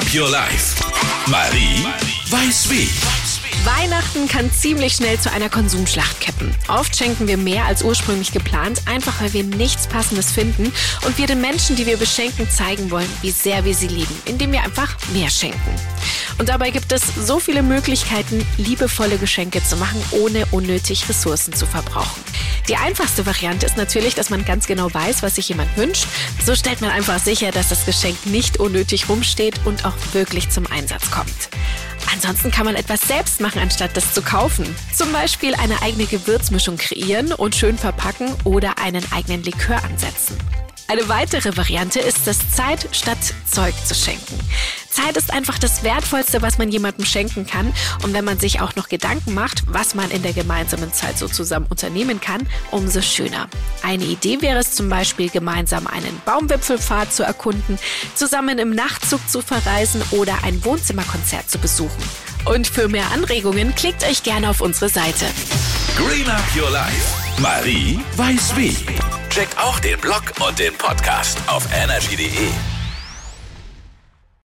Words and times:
Up 0.00 0.14
Your 0.14 0.30
Life. 0.30 0.82
Marie 1.26 1.84
weiß 2.30 2.70
wie. 2.70 2.88
Weihnachten 3.66 4.28
kann 4.28 4.50
ziemlich 4.50 4.94
schnell 4.94 5.20
zu 5.20 5.30
einer 5.30 5.50
Konsumschlacht 5.50 6.20
kippen. 6.20 6.54
Oft 6.68 6.96
schenken 6.96 7.28
wir 7.28 7.36
mehr 7.36 7.66
als 7.66 7.82
ursprünglich 7.82 8.32
geplant, 8.32 8.80
einfach 8.86 9.20
weil 9.20 9.34
wir 9.34 9.44
nichts 9.44 9.86
Passendes 9.86 10.32
finden 10.32 10.72
und 11.04 11.18
wir 11.18 11.26
den 11.26 11.42
Menschen, 11.42 11.76
die 11.76 11.84
wir 11.84 11.98
beschenken, 11.98 12.48
zeigen 12.48 12.90
wollen, 12.90 13.10
wie 13.20 13.30
sehr 13.30 13.66
wir 13.66 13.74
sie 13.74 13.88
lieben, 13.88 14.14
indem 14.24 14.52
wir 14.52 14.62
einfach 14.62 14.96
mehr 15.12 15.28
schenken. 15.28 15.74
Und 16.38 16.48
dabei 16.48 16.70
gibt 16.70 16.90
es 16.92 17.02
so 17.20 17.38
viele 17.38 17.62
Möglichkeiten, 17.62 18.46
liebevolle 18.56 19.18
Geschenke 19.18 19.62
zu 19.62 19.76
machen, 19.76 20.02
ohne 20.12 20.46
unnötig 20.50 21.06
Ressourcen 21.10 21.52
zu 21.52 21.66
verbrauchen. 21.66 22.22
Die 22.70 22.76
einfachste 22.76 23.26
Variante 23.26 23.66
ist 23.66 23.76
natürlich, 23.76 24.14
dass 24.14 24.30
man 24.30 24.44
ganz 24.44 24.68
genau 24.68 24.94
weiß, 24.94 25.24
was 25.24 25.34
sich 25.34 25.48
jemand 25.48 25.76
wünscht. 25.76 26.06
So 26.46 26.54
stellt 26.54 26.80
man 26.80 26.90
einfach 26.90 27.18
sicher, 27.18 27.50
dass 27.50 27.68
das 27.68 27.84
Geschenk 27.84 28.26
nicht 28.26 28.60
unnötig 28.60 29.08
rumsteht 29.08 29.60
und 29.64 29.84
auch 29.84 29.96
wirklich 30.12 30.50
zum 30.50 30.68
Einsatz 30.70 31.10
kommt. 31.10 31.48
Ansonsten 32.12 32.52
kann 32.52 32.66
man 32.66 32.76
etwas 32.76 33.00
selbst 33.00 33.40
machen, 33.40 33.60
anstatt 33.60 33.96
das 33.96 34.14
zu 34.14 34.22
kaufen. 34.22 34.64
Zum 34.94 35.10
Beispiel 35.10 35.56
eine 35.56 35.82
eigene 35.82 36.06
Gewürzmischung 36.06 36.76
kreieren 36.76 37.32
und 37.32 37.56
schön 37.56 37.76
verpacken 37.76 38.36
oder 38.44 38.78
einen 38.78 39.02
eigenen 39.10 39.42
Likör 39.42 39.82
ansetzen. 39.82 40.38
Eine 40.86 41.08
weitere 41.08 41.56
Variante 41.56 41.98
ist 41.98 42.28
es, 42.28 42.38
Zeit 42.50 42.88
statt 42.92 43.18
Zeug 43.46 43.74
zu 43.84 43.96
schenken. 43.96 44.38
Zeit 44.90 45.16
ist 45.16 45.32
einfach 45.32 45.58
das 45.58 45.82
Wertvollste, 45.82 46.42
was 46.42 46.58
man 46.58 46.70
jemandem 46.70 47.04
schenken 47.04 47.46
kann. 47.46 47.72
Und 48.02 48.12
wenn 48.12 48.24
man 48.24 48.38
sich 48.38 48.60
auch 48.60 48.74
noch 48.76 48.88
Gedanken 48.88 49.34
macht, 49.34 49.62
was 49.66 49.94
man 49.94 50.10
in 50.10 50.22
der 50.22 50.32
gemeinsamen 50.32 50.92
Zeit 50.92 51.18
so 51.18 51.28
zusammen 51.28 51.66
unternehmen 51.68 52.20
kann, 52.20 52.46
umso 52.70 53.00
schöner. 53.00 53.48
Eine 53.82 54.04
Idee 54.04 54.42
wäre 54.42 54.58
es 54.58 54.72
zum 54.74 54.88
Beispiel, 54.88 55.30
gemeinsam 55.30 55.86
einen 55.86 56.20
Baumwipfelpfad 56.24 57.12
zu 57.12 57.22
erkunden, 57.22 57.78
zusammen 58.14 58.58
im 58.58 58.70
Nachtzug 58.70 59.20
zu 59.28 59.40
verreisen 59.40 60.02
oder 60.10 60.34
ein 60.44 60.64
Wohnzimmerkonzert 60.64 61.50
zu 61.50 61.58
besuchen. 61.58 62.02
Und 62.44 62.66
für 62.66 62.88
mehr 62.88 63.10
Anregungen 63.12 63.74
klickt 63.74 64.02
euch 64.04 64.22
gerne 64.22 64.48
auf 64.50 64.60
unsere 64.60 64.88
Seite. 64.88 65.26
Green 65.96 66.28
Up 66.28 66.44
Your 66.56 66.70
Life. 66.70 67.20
Marie 67.40 68.00
weiß 68.16 68.56
wie. 68.56 68.76
Check 69.28 69.48
auch 69.56 69.78
den 69.80 69.98
Blog 70.00 70.32
und 70.46 70.58
den 70.58 70.74
Podcast 70.74 71.38
auf 71.46 71.66
energy.de. 71.72 72.79